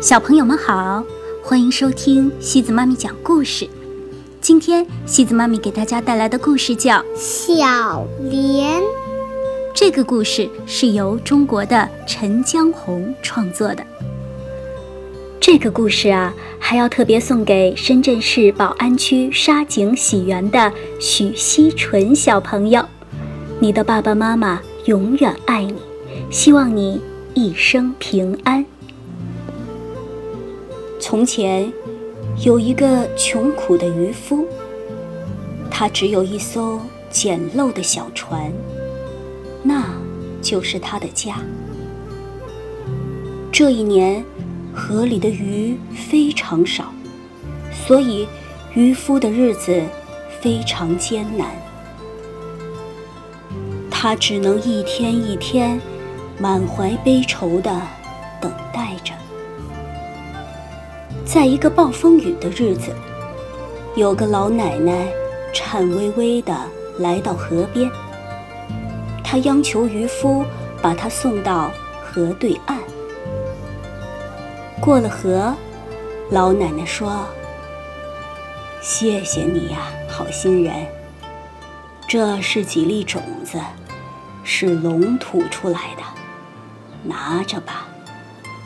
[0.00, 1.02] 小朋友们好，
[1.42, 3.68] 欢迎收听西子妈咪讲故事。
[4.40, 8.80] 今天西子妈咪给大家带来的故事叫《小莲》。
[9.74, 13.84] 这个故事是由中国的陈江红创作的。
[15.40, 22.84] 这个故事啊，还要特别送给深圳市宝安区沙井喜园的许希纯小朋友。
[23.58, 25.74] 你的爸爸妈妈永远爱你，
[26.30, 27.00] 希望你
[27.34, 28.64] 一生平安。
[31.10, 31.72] 从前，
[32.44, 34.46] 有一个穷苦的渔夫，
[35.70, 38.52] 他只有一艘简陋的小船，
[39.62, 39.86] 那
[40.42, 41.36] 就是他的家。
[43.50, 44.22] 这一年，
[44.74, 46.92] 河里的鱼非常少，
[47.72, 48.28] 所以
[48.74, 49.82] 渔夫的日子
[50.42, 51.48] 非常艰难。
[53.90, 55.80] 他只能一天一天，
[56.38, 57.80] 满怀悲愁地
[58.42, 59.14] 等待着。
[61.28, 62.90] 在一个暴风雨的日子，
[63.94, 65.06] 有个老奶奶
[65.52, 66.58] 颤巍巍地
[66.98, 67.86] 来到河边。
[69.22, 70.42] 她央求渔夫
[70.80, 71.70] 把她送到
[72.02, 72.78] 河对岸。
[74.80, 75.54] 过了河，
[76.30, 77.26] 老奶奶说
[78.80, 80.74] ：“谢谢你呀，好心人。
[82.08, 83.60] 这是几粒种子，
[84.44, 86.02] 是龙吐出来的，
[87.04, 87.86] 拿着吧，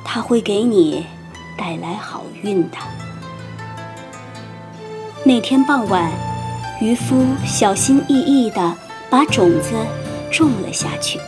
[0.05, 1.05] 他会给你。”
[1.57, 2.79] 带来好运的。
[5.25, 6.11] 那天傍晚，
[6.81, 8.77] 渔夫小心翼翼地
[9.09, 9.73] 把种子
[10.31, 11.19] 种了下去，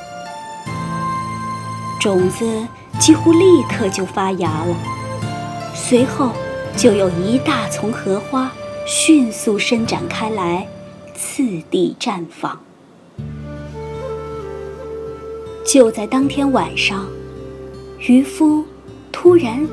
[2.00, 2.66] 种子
[2.98, 4.76] 几乎立刻就发芽了，
[5.74, 6.30] 随后
[6.76, 8.50] 就有一大丛荷花
[8.86, 10.66] 迅速伸展开来，
[11.14, 12.58] 次第绽放。
[15.64, 17.06] 就在当天晚上，
[18.00, 18.64] 渔夫
[19.12, 19.64] 突然。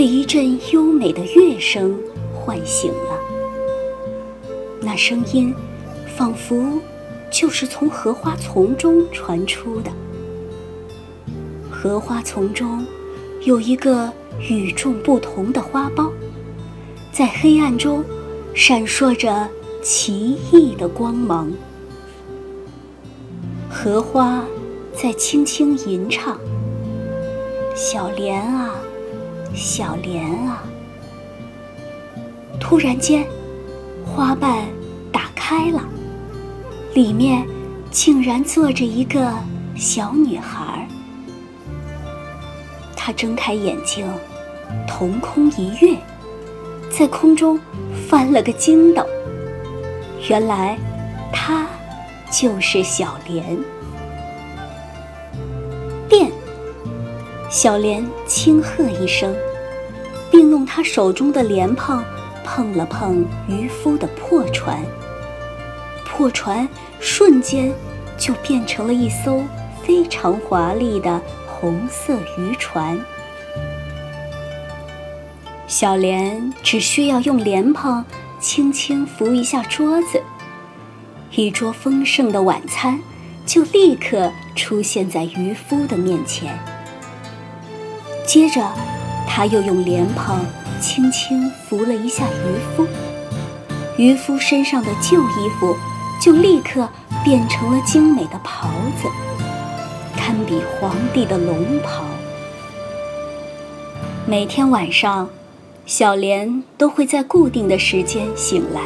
[0.00, 1.94] 被一阵优美的乐声
[2.32, 3.20] 唤醒了，
[4.80, 5.54] 那声音
[6.16, 6.80] 仿佛
[7.30, 9.92] 就是从荷花丛中传出的。
[11.70, 12.82] 荷花丛中
[13.42, 14.10] 有一个
[14.48, 16.10] 与众不同的花苞，
[17.12, 18.02] 在黑暗中
[18.54, 19.46] 闪烁着
[19.82, 21.52] 奇异的光芒。
[23.68, 24.46] 荷花
[24.94, 26.40] 在轻轻吟唱
[27.76, 28.76] ：“小莲啊。”
[29.54, 30.62] 小莲啊！
[32.60, 33.26] 突然间，
[34.04, 34.66] 花瓣
[35.12, 35.82] 打开了，
[36.94, 37.46] 里面
[37.90, 39.32] 竟然坐着一个
[39.74, 40.86] 小女孩。
[42.96, 44.06] 她睁开眼睛，
[44.86, 45.96] 瞳孔一跃，
[46.90, 47.58] 在空中
[48.08, 49.04] 翻了个筋斗。
[50.28, 50.78] 原来，
[51.32, 51.66] 她
[52.30, 53.58] 就是小莲。
[56.08, 56.30] 变。
[57.50, 59.34] 小莲轻喝一声，
[60.30, 62.02] 并用她手中的莲蓬
[62.44, 64.80] 碰了碰渔夫的破船。
[66.06, 66.68] 破船
[67.00, 67.74] 瞬间
[68.16, 69.42] 就变成了一艘
[69.82, 72.96] 非常华丽的红色渔船。
[75.66, 78.04] 小莲只需要用莲蓬
[78.38, 80.22] 轻轻扶一下桌子，
[81.32, 83.00] 一桌丰盛的晚餐
[83.44, 86.56] 就立刻出现在渔夫的面前。
[88.32, 88.64] 接着，
[89.26, 90.38] 他又用莲蓬
[90.80, 92.86] 轻轻拂了一下渔夫，
[93.96, 95.74] 渔夫身上的旧衣服
[96.20, 96.88] 就立刻
[97.24, 98.68] 变成了精美的袍
[99.02, 99.08] 子，
[100.16, 102.04] 堪比皇帝的龙袍。
[104.28, 105.28] 每天晚上，
[105.84, 108.80] 小莲都会在固定的时间醒来。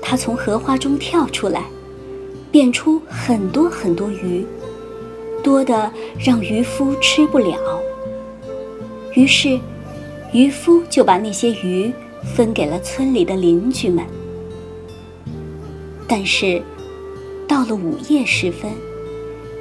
[0.00, 1.64] 她从荷花中跳出来，
[2.52, 4.46] 变出很多很多鱼，
[5.48, 7.56] 多的让渔夫吃不了。
[9.14, 9.58] 于是，
[10.30, 11.90] 渔夫就把那些鱼
[12.36, 14.04] 分给了村里的邻居们。
[16.06, 16.60] 但是，
[17.48, 18.70] 到了午夜时分，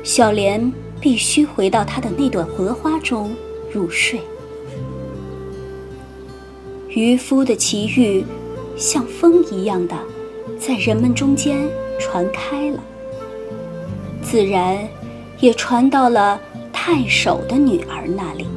[0.03, 3.33] 小莲必须回到她的那朵荷花中
[3.71, 4.19] 入睡。
[6.89, 8.25] 渔夫的奇遇，
[8.75, 9.95] 像风一样的
[10.59, 11.57] 在人们中间
[11.97, 12.83] 传开了，
[14.21, 14.85] 自然
[15.39, 16.39] 也传到了
[16.71, 18.47] 太守的女儿那里。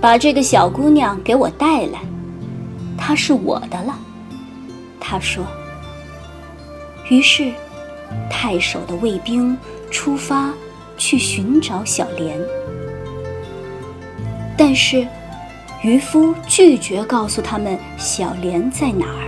[0.00, 2.00] 把这个小姑娘给我带来，
[2.96, 3.98] 她是我的了。
[4.98, 5.44] 他说。
[7.10, 7.50] 于是，
[8.30, 9.58] 太守的卫兵
[9.90, 10.54] 出发
[10.96, 12.38] 去寻找小莲，
[14.56, 15.04] 但是
[15.82, 19.26] 渔夫拒绝告诉他们小莲在哪儿。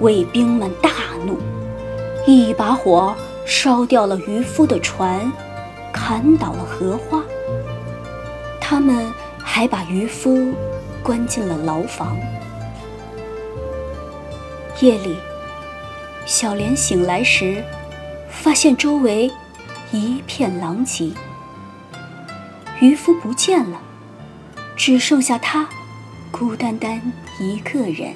[0.00, 0.90] 卫兵们大
[1.26, 1.36] 怒，
[2.26, 5.32] 一把火烧掉了渔夫的船，
[5.92, 7.22] 砍倒了荷花。
[8.60, 10.54] 他们还把渔夫
[11.02, 12.16] 关进了牢房。
[14.80, 15.16] 夜里，
[16.24, 17.62] 小莲醒来时，
[18.30, 19.30] 发现周围
[19.92, 21.12] 一片狼藉，
[22.80, 23.78] 渔夫不见了，
[24.76, 25.68] 只剩下他
[26.30, 27.00] 孤单单
[27.38, 28.14] 一个人。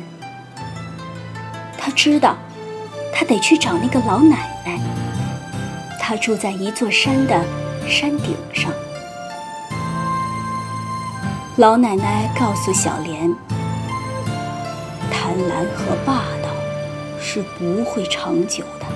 [1.76, 2.36] 他知道，
[3.12, 4.80] 他得去找那个老奶奶。
[6.08, 7.44] 他住在一座山的
[7.88, 8.72] 山顶上。
[11.56, 13.34] 老奶奶告诉小莲
[15.10, 16.50] ：“贪婪和霸道
[17.20, 18.86] 是不会长久的。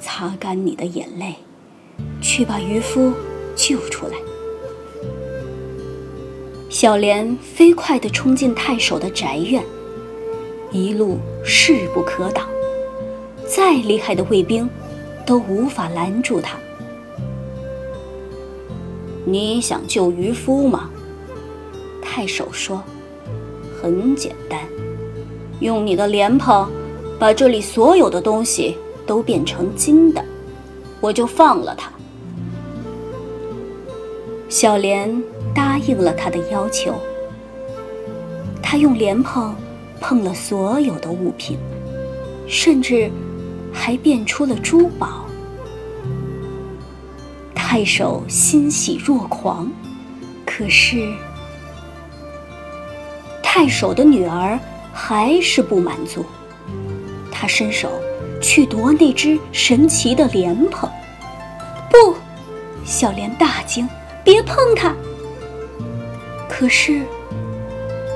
[0.00, 1.34] 擦干你的眼泪，
[2.20, 3.12] 去把渔夫
[3.56, 4.14] 救出来。”
[6.70, 9.60] 小莲飞快地冲进太守的宅院。
[10.70, 12.46] 一路势不可挡，
[13.48, 14.70] 再厉害的卫兵
[15.26, 16.58] 都无法拦住他。
[19.24, 20.90] 你想救渔夫吗？
[22.00, 22.82] 太守说
[23.80, 24.60] ：“很简单，
[25.60, 26.68] 用你的莲蓬
[27.18, 28.76] 把这里所有的东西
[29.06, 30.24] 都变成金的，
[31.00, 31.90] 我就放了他。”
[34.48, 35.22] 小莲
[35.54, 36.94] 答应了他的要求。
[38.62, 39.54] 他用莲蓬。
[40.04, 41.56] 碰了所有的物品，
[42.48, 43.08] 甚至
[43.72, 45.24] 还变出了珠宝。
[47.54, 49.70] 太守欣喜若狂，
[50.44, 51.10] 可是
[53.42, 54.58] 太守的女儿
[54.92, 56.24] 还是不满足。
[57.30, 57.90] 他伸手
[58.40, 60.88] 去夺那只神奇的莲蓬，
[61.90, 62.14] 不，
[62.84, 63.88] 小莲大惊
[64.22, 64.94] ：“别碰它！”
[66.48, 67.02] 可是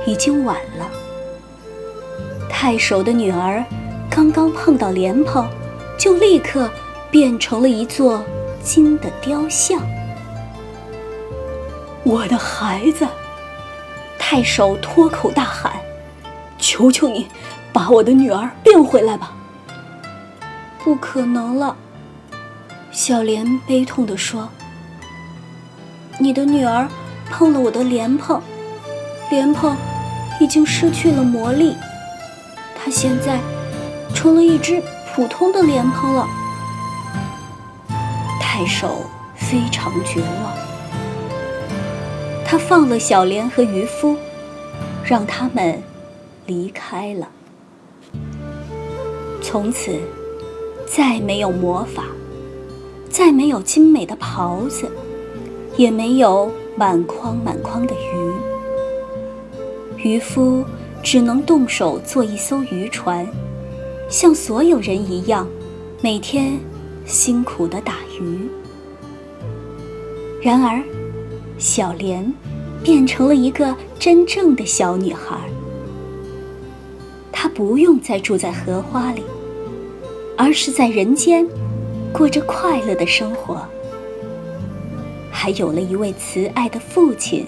[0.06, 0.88] 已经晚了。
[2.48, 3.64] 太守的女儿
[4.16, 5.46] 刚刚碰到莲蓬，
[5.98, 6.70] 就立刻
[7.10, 8.24] 变成了一座
[8.62, 9.78] 金的雕像。
[12.02, 13.06] 我的孩子！
[14.18, 15.70] 太守脱口大喊
[16.56, 17.26] ：“求求你，
[17.74, 19.34] 把我的女儿变回来吧！”
[20.82, 21.76] 不可能了，
[22.90, 24.48] 小莲悲痛地说
[26.18, 26.88] ：“你的女儿
[27.30, 28.40] 碰了我的莲蓬，
[29.28, 29.76] 莲蓬
[30.40, 31.76] 已经失去了魔力。”
[32.74, 33.38] 她现在
[34.16, 34.82] 成了一只
[35.14, 36.26] 普通的莲蓬了。
[38.40, 39.02] 太守
[39.36, 40.54] 非常绝望，
[42.42, 44.16] 他放了小莲和渔夫，
[45.04, 45.82] 让他们
[46.46, 47.28] 离开了。
[49.42, 50.00] 从此，
[50.86, 52.04] 再没有魔法，
[53.10, 54.90] 再没有精美的袍子，
[55.76, 58.32] 也没有满筐满筐的鱼。
[59.98, 60.64] 渔夫。
[61.02, 63.24] 只能动手做一艘渔船，
[64.08, 65.48] 像所有人一样，
[66.00, 66.58] 每天
[67.04, 68.48] 辛苦的打鱼。
[70.40, 70.80] 然而，
[71.58, 72.32] 小莲
[72.84, 75.36] 变成了一个真正的小女孩。
[77.32, 79.22] 她不用再住在荷花里，
[80.36, 81.44] 而是在人间
[82.12, 83.60] 过着快乐的生活，
[85.32, 87.44] 还有了一位慈爱的父亲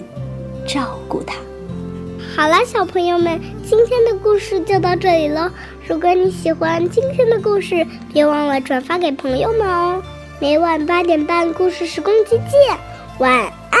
[0.67, 1.37] 照顾她。
[2.39, 5.51] 好了，小朋友们，今天的故事就到这里了。
[5.85, 10.01] 如果你喜欢今天的故事，别忘了转发给朋友们哦。
[10.39, 12.77] 每晚八点半，故事时光机见，
[13.17, 13.29] 晚
[13.69, 13.79] 安。